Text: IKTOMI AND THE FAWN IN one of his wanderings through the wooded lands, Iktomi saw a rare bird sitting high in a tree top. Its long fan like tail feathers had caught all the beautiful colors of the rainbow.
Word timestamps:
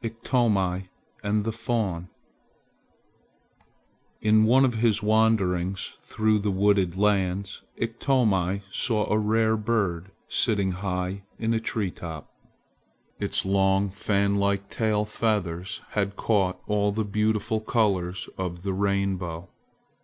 IKTOMI 0.00 0.86
AND 1.24 1.42
THE 1.42 1.50
FAWN 1.50 2.08
IN 4.20 4.44
one 4.44 4.64
of 4.64 4.74
his 4.74 5.02
wanderings 5.02 5.96
through 6.02 6.38
the 6.38 6.52
wooded 6.52 6.96
lands, 6.96 7.64
Iktomi 7.76 8.62
saw 8.70 9.12
a 9.12 9.18
rare 9.18 9.56
bird 9.56 10.12
sitting 10.28 10.70
high 10.70 11.24
in 11.36 11.52
a 11.52 11.58
tree 11.58 11.90
top. 11.90 12.32
Its 13.18 13.44
long 13.44 13.90
fan 13.90 14.36
like 14.36 14.70
tail 14.70 15.04
feathers 15.04 15.80
had 15.88 16.14
caught 16.14 16.60
all 16.68 16.92
the 16.92 17.04
beautiful 17.04 17.58
colors 17.60 18.28
of 18.38 18.62
the 18.62 18.72
rainbow. 18.72 19.48